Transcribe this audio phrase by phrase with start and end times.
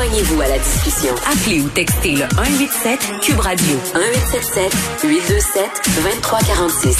[0.00, 1.14] Joignez-vous à la discussion.
[1.30, 4.72] Appelez ou textez le 187 Cube Radio 1877
[5.04, 5.62] 827
[5.94, 6.96] 2346.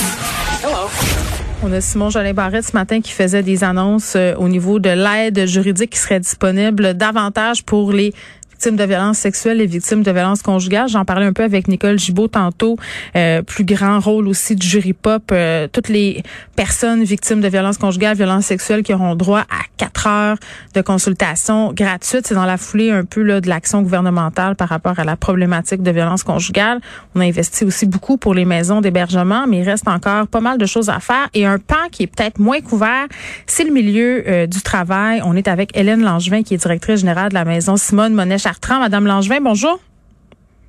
[1.62, 4.90] On a Simon Jolin Barrette ce matin qui faisait des annonces euh, au niveau de
[4.90, 8.12] l'aide juridique qui serait disponible davantage pour les
[8.60, 10.86] victimes de violences sexuelles et victimes de violences conjugales.
[10.86, 12.76] J'en parlais un peu avec Nicole Gibault tantôt.
[13.16, 15.22] Euh, plus grand rôle aussi du jury pop.
[15.32, 16.22] Euh, toutes les
[16.56, 20.36] personnes victimes de violences conjugales, violences sexuelles qui auront droit à quatre heures
[20.74, 22.26] de consultation gratuite.
[22.26, 25.82] C'est dans la foulée un peu là, de l'action gouvernementale par rapport à la problématique
[25.82, 26.80] de violences conjugales.
[27.14, 30.58] On a investi aussi beaucoup pour les maisons d'hébergement, mais il reste encore pas mal
[30.58, 31.30] de choses à faire.
[31.32, 33.06] Et un pan qui est peut-être moins couvert,
[33.46, 35.22] c'est le milieu euh, du travail.
[35.24, 38.36] On est avec Hélène Langevin, qui est directrice générale de la maison Simone Monet
[38.80, 39.78] Madame Langevin, bonjour.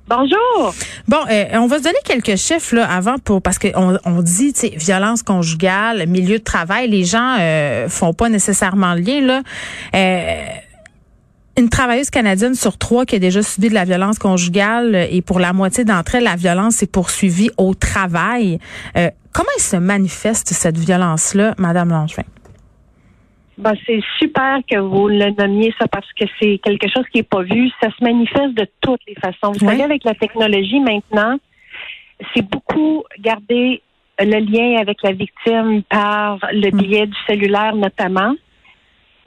[0.08, 0.74] Bonjour.
[1.08, 4.52] Bon, euh, on va se donner quelques chiffres là avant pour parce qu'on on dit
[4.76, 9.42] violence conjugale, milieu de travail, les gens euh, font pas nécessairement le lien là.
[9.94, 10.44] Euh,
[11.56, 15.38] une travailleuse canadienne sur trois qui a déjà subi de la violence conjugale et pour
[15.38, 18.58] la moitié d'entre elles, la violence est poursuivie au travail.
[19.32, 22.24] Comment se manifeste cette violence-là, Madame Langevin?
[23.62, 27.22] Ben, c'est super que vous le nommiez ça parce que c'est quelque chose qui n'est
[27.24, 27.70] pas vu.
[27.80, 29.52] Ça se manifeste de toutes les façons.
[29.52, 31.38] Vous savez, avec la technologie maintenant,
[32.34, 33.80] c'est beaucoup garder
[34.18, 36.82] le lien avec la victime par le mm.
[36.82, 38.34] biais du cellulaire notamment.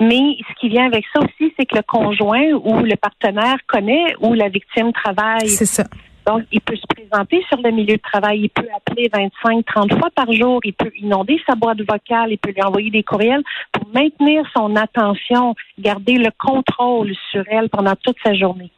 [0.02, 4.16] Mais ce qui vient avec ça aussi, c'est que le conjoint ou le partenaire connaît
[4.19, 5.47] où la victime travaille.
[5.47, 5.86] C'est ça.
[6.26, 8.42] Donc, il peut se présenter sur le milieu de travail.
[8.42, 10.59] Il peut appeler 25, 30 fois par jour.
[10.64, 12.31] Il peut inonder sa boîte vocale.
[12.31, 17.70] Il peut lui envoyer des courriels pour maintenir son attention, garder le contrôle sur elle
[17.70, 18.72] pendant toute sa journée.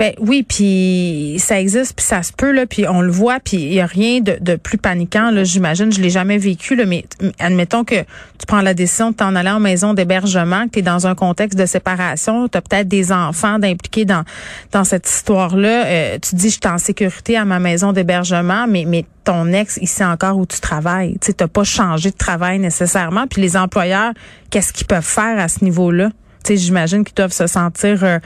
[0.00, 3.58] Ben oui, puis ça existe, puis ça se peut là, puis on le voit, puis
[3.58, 5.44] il y a rien de, de, plus paniquant là.
[5.44, 7.04] J'imagine, je l'ai jamais vécu là, mais
[7.38, 10.82] admettons que tu prends la décision de t'en aller en maison d'hébergement, que tu es
[10.82, 14.24] dans un contexte de séparation, tu peut-être des enfants d'impliquer dans
[14.72, 15.86] dans cette histoire-là.
[15.86, 19.78] Euh, tu dis, je suis en sécurité à ma maison d'hébergement, mais mais ton ex,
[19.80, 21.18] il sait encore où tu travailles.
[21.20, 23.28] Tu n'as pas changé de travail nécessairement.
[23.28, 24.12] Puis les employeurs,
[24.50, 26.10] qu'est-ce qu'ils peuvent faire à ce niveau-là?
[26.48, 28.18] J'imagine qu'ils doivent se sentir euh,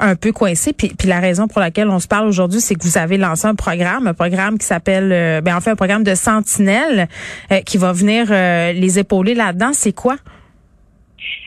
[0.00, 0.72] un peu coincés.
[0.72, 3.46] Puis, puis la raison pour laquelle on se parle aujourd'hui, c'est que vous avez lancé
[3.46, 7.08] un programme, un programme qui s'appelle, euh, ben en fait, un programme de sentinelle
[7.52, 9.72] euh, qui va venir les épauler là-dedans.
[9.72, 10.16] C'est quoi?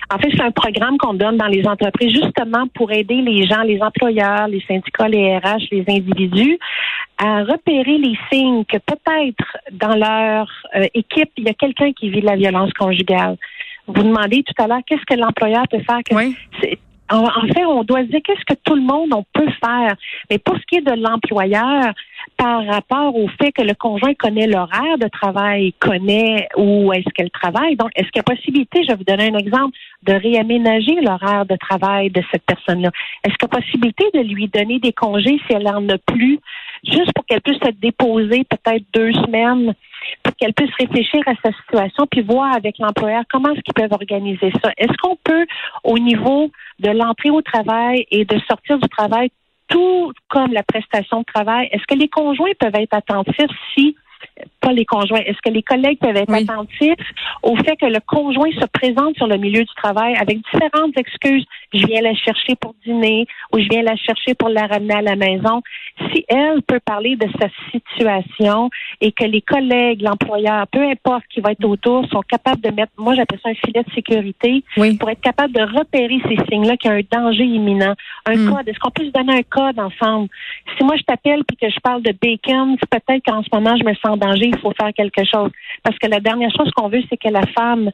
[0.09, 3.61] En fait, c'est un programme qu'on donne dans les entreprises justement pour aider les gens,
[3.63, 6.57] les employeurs, les syndicats, les RH, les individus
[7.17, 10.47] à repérer les signes que peut-être dans leur
[10.93, 13.37] équipe, il y a quelqu'un qui vit de la violence conjugale.
[13.87, 16.01] Vous demandez tout à l'heure qu'est-ce que l'employeur peut faire.
[16.11, 16.35] oui.
[17.09, 19.95] En, fait, on doit se dire qu'est-ce que tout le monde on peut faire?
[20.29, 21.93] Mais pour ce qui est de l'employeur,
[22.35, 27.31] par rapport au fait que le conjoint connaît l'horaire de travail, connaît où est-ce qu'elle
[27.31, 27.77] travaille.
[27.77, 31.45] Donc, est-ce qu'il y a possibilité, je vais vous donner un exemple, de réaménager l'horaire
[31.45, 32.91] de travail de cette personne-là?
[33.23, 36.39] Est-ce qu'il y a possibilité de lui donner des congés si elle n'en a plus,
[36.83, 39.73] juste pour qu'elle puisse se déposer peut-être deux semaines
[40.23, 43.93] pour qu'elle puisse réfléchir à sa situation puis voir avec l'employeur comment est-ce qu'ils peuvent
[43.93, 44.71] organiser ça.
[44.77, 45.45] Est-ce qu'on peut,
[45.83, 49.29] au niveau de l'entrée au travail et de sortir du travail,
[49.67, 53.95] tout comme la prestation de travail, est-ce que les conjoints peuvent être attentifs si
[54.61, 55.19] pas les conjoints.
[55.19, 57.13] Est-ce que les collègues peuvent être attentifs
[57.43, 61.45] au fait que le conjoint se présente sur le milieu du travail avec différentes excuses?
[61.73, 65.01] Je viens la chercher pour dîner ou je viens la chercher pour la ramener à
[65.01, 65.61] la maison.
[66.11, 68.69] Si elle peut parler de sa situation
[69.01, 72.91] et que les collègues, l'employeur, peu importe qui va être autour, sont capables de mettre,
[72.97, 74.63] moi j'appelle ça un filet de sécurité,
[74.99, 77.95] pour être capable de repérer ces signes-là qu'il y a un danger imminent.
[78.25, 78.49] Un hmm.
[78.49, 80.29] code, est-ce qu'on peut se donner un code ensemble?
[80.77, 83.83] Si moi je t'appelle puis que je parle de bacon, peut-être qu'en ce moment je
[83.83, 85.51] me sens danger, il faut faire quelque chose.
[85.83, 87.91] Parce que la dernière chose qu'on veut, c'est que la femme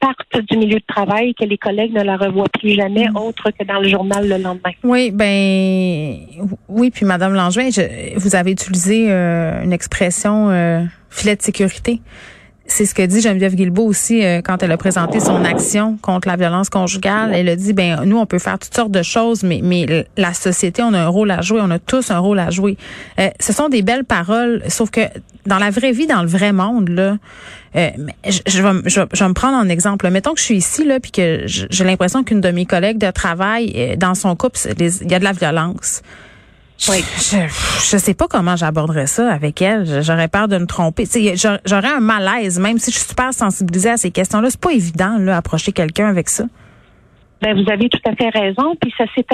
[0.00, 3.16] parte du milieu de travail, que les collègues ne la revoient plus jamais, mm.
[3.16, 4.70] autre que dans le journal le lendemain.
[4.82, 6.16] Oui, ben
[6.68, 7.68] oui, puis Madame Langevin,
[8.16, 12.00] vous avez utilisé euh, une expression euh, filet de sécurité.
[12.70, 16.28] C'est ce que dit Geneviève Guilbeault aussi euh, quand elle a présenté son action contre
[16.28, 17.34] la violence conjugale.
[17.34, 20.32] Elle a dit ben nous on peut faire toutes sortes de choses, mais mais la
[20.32, 22.76] société on a un rôle à jouer, on a tous un rôle à jouer.
[23.18, 25.00] Euh, ce sont des belles paroles, sauf que
[25.46, 27.16] dans la vraie vie, dans le vrai monde là,
[27.76, 27.90] euh,
[28.26, 30.08] je, je, vais, je, vais, me prendre un exemple.
[30.10, 33.10] Mettons que je suis ici là, puis que j'ai l'impression qu'une de mes collègues de
[33.10, 36.02] travail dans son couple, il y a de la violence.
[36.88, 37.04] Oui.
[37.18, 37.36] Je,
[37.90, 40.02] je sais pas comment j'aborderais ça avec elle.
[40.02, 41.06] J'aurais peur de me tromper.
[41.34, 44.48] J'aurais un malaise, même si je suis super sensibilisée à ces questions-là.
[44.50, 46.44] C'est pas évident, là, approcher quelqu'un avec ça.
[47.40, 48.76] Ben, vous avez tout à fait raison.
[48.80, 49.26] Puis ça s'est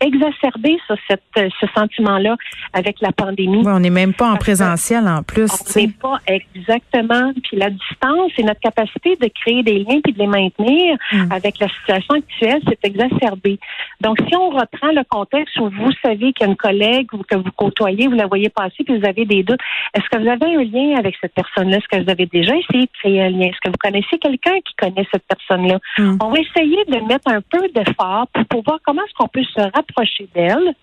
[0.00, 2.36] exacerbé, ça, cette, euh, ce sentiment-là,
[2.72, 3.62] avec la pandémie.
[3.66, 5.50] on n'est même pas en présentiel en plus.
[5.50, 7.32] On n'est pas exactement.
[7.42, 11.32] Puis la distance et notre capacité de créer des liens puis de les maintenir mm.
[11.32, 13.58] avec la situation actuelle s'est exacerbée.
[14.00, 17.36] Donc, si on reprend le contexte où vous savez qu'il y a une collègue que
[17.36, 19.60] vous côtoyez, vous la voyez passer, puis vous avez des doutes,
[19.94, 21.78] est-ce que vous avez un lien avec cette personne-là?
[21.78, 23.46] Est-ce que vous avez déjà essayé de créer un lien?
[23.46, 25.78] Est-ce que vous connaissez quelqu'un qui connaît cette personne-là?
[25.98, 26.18] Mm.
[26.20, 29.44] On va essayer de mettre un peu d'effort pour, pour voir comment est-ce qu'on peut
[29.44, 30.74] se rapprocher d'elle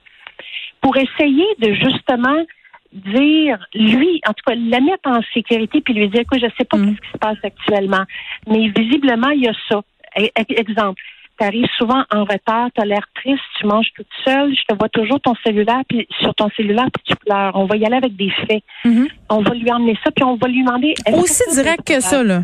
[0.81, 2.37] pour essayer de justement
[2.91, 6.65] dire, lui, en tout cas, la mettre en sécurité puis lui dire, écoute, je sais
[6.65, 6.95] pas mm.
[6.95, 8.03] ce qui se passe actuellement,
[8.47, 9.81] mais visiblement, il y a ça.
[10.17, 11.01] E, e, exemple,
[11.39, 14.77] tu arrives souvent en retard, tu as l'air triste, tu manges toute seule, je te
[14.77, 17.53] vois toujours ton cellulaire, puis sur ton cellulaire, puis tu pleures.
[17.55, 18.63] On va y aller avec des faits.
[18.83, 19.07] Mm-hmm.
[19.29, 20.93] On va lui emmener ça, puis on va lui demander...
[21.13, 22.43] Aussi direct que ça, là.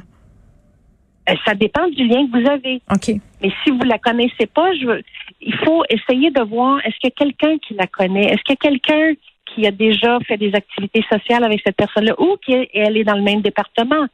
[1.30, 2.82] Euh, ça dépend du lien que vous avez.
[2.92, 3.20] OK.
[3.42, 5.02] Mais si vous la connaissez pas, je veux,
[5.42, 8.56] il faut essayer de voir est-ce qu'il y a quelqu'un qui la connaît, est-ce qu'il
[8.62, 9.14] y a quelqu'un
[9.46, 13.04] qui a déjà fait des activités sociales avec cette personne-là ou qui est, elle est
[13.04, 14.06] dans le même département?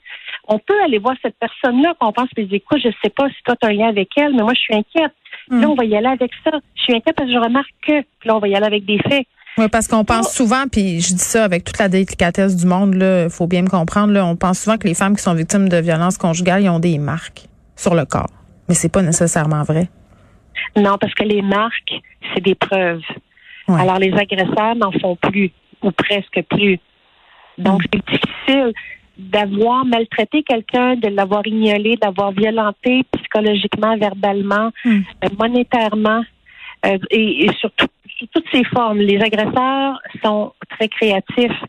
[0.47, 3.35] On peut aller voir cette personne-là qu'on pense et dire écoute, je sais pas si
[3.45, 5.13] toi tu as un lien avec elle, mais moi je suis inquiète.
[5.49, 5.71] Là, hmm.
[5.71, 6.51] on va y aller avec ça.
[6.75, 7.93] Je suis inquiète parce que je remarque que.
[8.25, 9.27] là, on va y aller avec des faits.
[9.57, 12.95] Oui, parce qu'on pense souvent, puis je dis ça avec toute la délicatesse du monde,
[12.95, 15.69] là, faut bien me comprendre, là, on pense souvent que les femmes qui sont victimes
[15.69, 18.31] de violences conjugales, ils ont des marques sur le corps.
[18.67, 19.89] Mais c'est pas nécessairement vrai.
[20.75, 21.93] Non, parce que les marques,
[22.33, 23.01] c'est des preuves.
[23.67, 25.51] Alors les agresseurs n'en font plus,
[25.81, 26.79] ou presque plus.
[27.57, 27.85] Donc mm.
[27.93, 28.73] c'est difficile
[29.17, 34.99] d'avoir maltraité quelqu'un, de l'avoir ignolé, d'avoir violenté psychologiquement, verbalement, mm.
[35.23, 36.23] euh, monétairement,
[36.85, 37.87] euh, et, et surtout
[38.23, 38.99] sous toutes ces formes.
[38.99, 41.59] Les agresseurs sont très créatifs.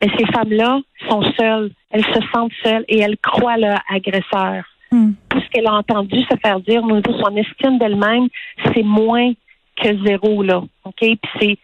[0.00, 1.70] Mais ces femmes-là sont seules.
[1.90, 4.64] Elles se sentent seules et elles croient leur agresseur.
[4.90, 5.12] Hmm.
[5.28, 8.28] Tout ce qu'elle a entendu se faire dire au niveau de son estime d'elle-même,
[8.74, 9.32] c'est moins
[9.76, 10.62] que zéro, là.
[10.84, 10.98] OK?
[10.98, 11.58] Puis c'est,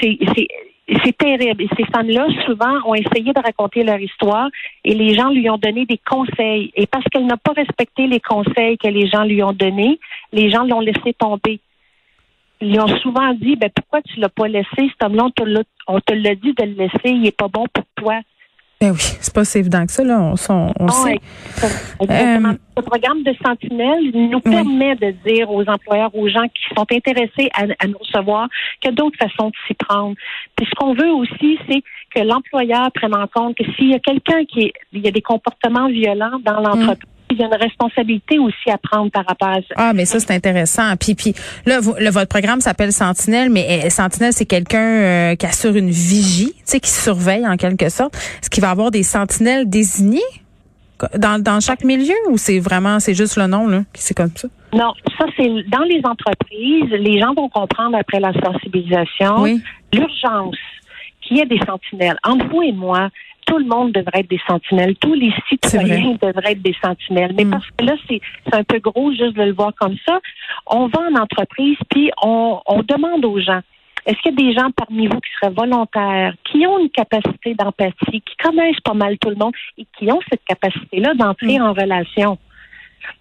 [0.00, 0.48] c'est, c'est,
[1.02, 1.62] c'est terrible.
[1.62, 4.48] Et ces femmes-là, souvent, ont essayé de raconter leur histoire
[4.84, 6.70] et les gens lui ont donné des conseils.
[6.76, 9.98] Et parce qu'elle n'a pas respecté les conseils que les gens lui ont donnés,
[10.32, 11.58] les gens l'ont laissé tomber
[12.60, 14.68] ils ont souvent dit ben pourquoi tu l'as pas laissé?
[14.76, 15.28] Cet homme-là
[15.86, 18.20] on te l'a dit de le laisser il est pas bon pour toi
[18.80, 20.20] ben oui, c'est pas si évident que ça, là.
[20.20, 21.20] On, on, le sait.
[22.00, 26.86] Euh, le programme de Sentinelle nous permet de dire aux employeurs, aux gens qui sont
[26.92, 28.46] intéressés à, nous recevoir,
[28.80, 30.14] qu'il y a d'autres façons de s'y prendre.
[30.56, 31.82] Puis ce qu'on veut aussi, c'est
[32.14, 35.10] que l'employeur prenne en compte que s'il y a quelqu'un qui est, il y a
[35.10, 39.48] des comportements violents dans l'entreprise, il y a une responsabilité aussi à prendre par rapport
[39.48, 39.74] à ça.
[39.76, 40.96] Ah, mais ça, c'est intéressant.
[40.96, 41.34] Puis, puis
[41.66, 46.52] là, votre programme s'appelle Sentinelle, mais euh, Sentinelle, c'est quelqu'un euh, qui assure une vigie,
[46.52, 48.14] tu sais, qui surveille en quelque sorte.
[48.40, 50.20] Est-ce qu'il va avoir des sentinelles désignées?
[51.16, 54.32] Dans, dans chaque milieu ou c'est vraiment, c'est juste le nom, là, qui c'est comme
[54.34, 54.48] ça?
[54.72, 59.44] Non, ça, c'est dans les entreprises, les gens vont comprendre après la sensibilisation
[59.92, 60.56] l'urgence
[61.22, 62.18] qu'il y ait des sentinelles.
[62.24, 63.10] Entre vous et moi,
[63.48, 64.94] tout le monde devrait être des sentinelles.
[64.96, 67.32] Tous les citoyens devraient être des sentinelles.
[67.36, 67.50] Mais mm.
[67.50, 68.20] parce que là, c'est
[68.52, 70.20] un peu gros juste de le voir comme ça.
[70.66, 73.60] On va en entreprise, puis on, on demande aux gens,
[74.04, 77.54] est-ce qu'il y a des gens parmi vous qui seraient volontaires, qui ont une capacité
[77.54, 81.62] d'empathie, qui connaissent pas mal tout le monde et qui ont cette capacité-là d'entrer mm.
[81.62, 82.38] en relation?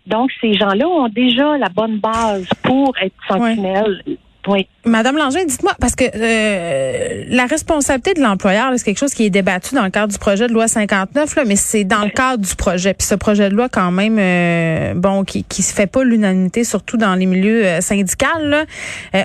[0.06, 4.04] Donc, ces gens-là ont déjà la bonne base pour être sentinelles.
[4.48, 4.68] Oui.
[4.86, 9.30] Madame Langin, dites-moi, parce que euh, la responsabilité de l'employeur, c'est quelque chose qui est
[9.30, 12.44] débattu dans le cadre du projet de loi 59, là, mais c'est dans le cadre
[12.44, 12.94] du projet.
[12.94, 16.64] Puis ce projet de loi, quand même, euh, bon, qui qui se fait pas l'unanimité,
[16.64, 18.26] surtout dans les milieux euh, syndicaux.
[18.42, 18.66] Là,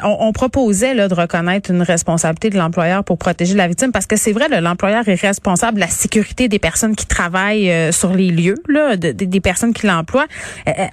[0.02, 4.06] on, on, proposait là, de reconnaître une responsabilité de l'employeur pour protéger la victime, parce
[4.06, 8.30] que c'est vrai, l'employeur est responsable de la sécurité des personnes qui travaillent sur les
[8.30, 10.26] lieux, là, des personnes qui l'emploient.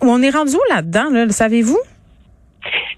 [0.01, 1.79] on est rendu où là-dedans, là, le savez-vous?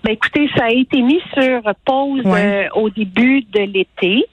[0.04, 4.26] Ben écoutez, ça a été mis sur pause euh, au début de l'été.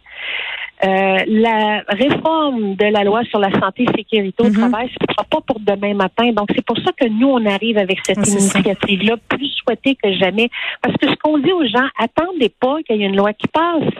[0.84, 4.52] Euh, la réforme de la loi sur la santé et sécurité au mhm.
[4.52, 6.30] travail, ce ne sera pas pour demain matin.
[6.30, 10.48] Donc, c'est pour ça que nous, on arrive avec cette initiative-là, plus souhaitée que jamais.
[10.80, 13.48] Parce que ce qu'on dit aux gens, attendez pas qu'il y ait une loi qui
[13.48, 13.92] passe.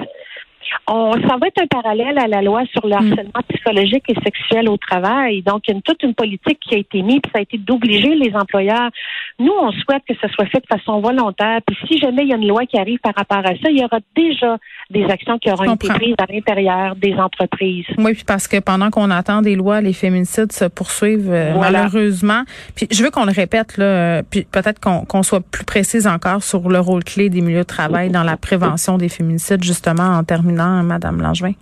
[0.87, 3.10] On, ça va être un parallèle à la loi sur le mm.
[3.10, 5.42] harcèlement psychologique et sexuel au travail.
[5.42, 7.58] Donc, il y a toute une politique qui a été mise, puis ça a été
[7.58, 8.90] d'obliger les employeurs.
[9.38, 11.60] Nous, on souhaite que ça soit fait de façon volontaire.
[11.66, 13.78] Puis si jamais il y a une loi qui arrive par rapport à ça, il
[13.78, 14.58] y aura déjà
[14.90, 17.87] des actions qui auront été prises à l'intérieur des entreprises.
[17.98, 22.42] Oui, puis parce que pendant qu'on attend des lois, les féminicides se poursuivent euh, malheureusement.
[22.75, 26.42] Puis je veux qu'on le répète là, euh, puis peut-être qu'on soit plus précise encore
[26.42, 30.25] sur le rôle clé des milieux de travail dans la prévention des féminicides, justement en
[30.25, 31.53] terminant Madame Langevin?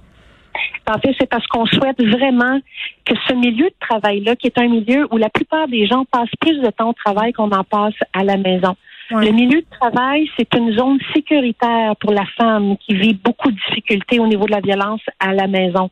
[0.88, 2.60] En fait, c'est parce qu'on souhaite vraiment
[3.04, 6.34] que ce milieu de travail-là, qui est un milieu où la plupart des gens passent
[6.40, 8.76] plus de temps au travail qu'on en passe à la maison.
[9.10, 13.56] Le milieu de travail, c'est une zone sécuritaire pour la femme qui vit beaucoup de
[13.68, 15.90] difficultés au niveau de la violence à la maison.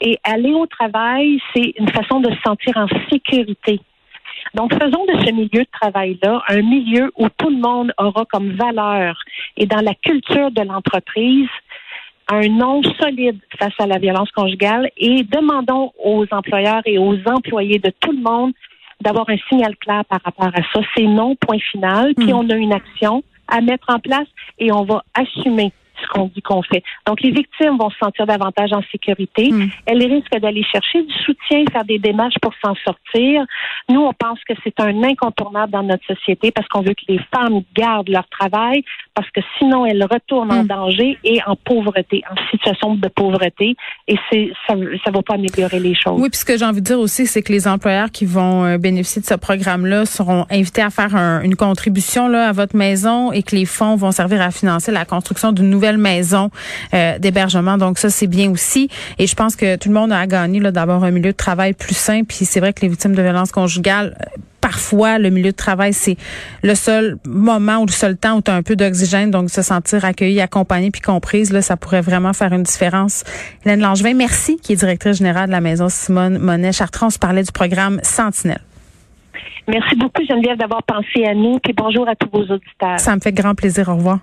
[0.00, 3.80] Et aller au travail, c'est une façon de se sentir en sécurité.
[4.54, 8.52] Donc, faisons de ce milieu de travail-là un milieu où tout le monde aura comme
[8.52, 9.16] valeur
[9.56, 11.48] et dans la culture de l'entreprise
[12.28, 17.78] un nom solide face à la violence conjugale et demandons aux employeurs et aux employés
[17.78, 18.52] de tout le monde
[19.00, 20.80] d'avoir un signal clair par rapport à ça.
[20.96, 22.36] C'est non, point final, puis hmm.
[22.36, 24.28] on a une action à mettre en place
[24.58, 25.72] et on va assumer
[26.02, 26.82] ce qu'on dit qu'on fait.
[27.06, 29.50] Donc, les victimes vont se sentir davantage en sécurité.
[29.50, 29.68] Hmm.
[29.86, 33.44] Elles risquent d'aller chercher du soutien, faire des démarches pour s'en sortir.
[33.88, 37.20] Nous, on pense que c'est un incontournable dans notre société parce qu'on veut que les
[37.34, 38.84] femmes gardent leur travail
[39.14, 40.68] parce que sinon, elles retournent en hmm.
[40.68, 43.76] danger et en pauvreté, en situation de pauvreté.
[44.08, 46.20] Et c'est ça ne va pas améliorer les choses.
[46.20, 48.64] Oui, puis ce que j'ai envie de dire aussi, c'est que les employeurs qui vont
[48.64, 53.32] euh, bénéficier de ce programme-là seront invités à faire une contribution là, à votre maison
[53.32, 56.50] et que les fonds vont servir à financer la construction d'une nouvelle maison
[56.92, 57.78] euh, d'hébergement.
[57.78, 58.88] Donc ça, c'est bien aussi.
[59.18, 61.96] Et je pense que tout le monde a gagné d'avoir un milieu de travail plus
[61.96, 62.22] sain.
[62.24, 64.16] Puis c'est vrai que les victimes de violences conjugales
[64.64, 66.16] parfois le milieu de travail c'est
[66.62, 69.60] le seul moment ou le seul temps où tu as un peu d'oxygène donc se
[69.60, 73.24] sentir accueilli, accompagné puis comprise là ça pourrait vraiment faire une différence.
[73.66, 77.18] Hélène Langevin, merci qui est directrice générale de la maison Simone Monet Chartrand, on se
[77.18, 78.62] parlait du programme Sentinelle.
[79.68, 82.98] Merci beaucoup Geneviève d'avoir pensé à nous et bonjour à tous vos auditeurs.
[82.98, 84.20] Ça me fait grand plaisir, au revoir.